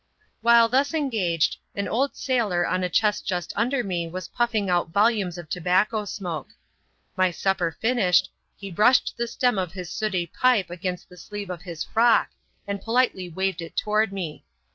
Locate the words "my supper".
7.15-7.77